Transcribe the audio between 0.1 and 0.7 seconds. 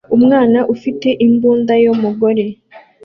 Umwana